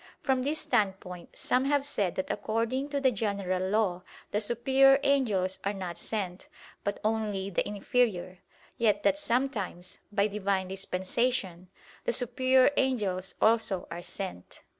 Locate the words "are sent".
13.91-14.61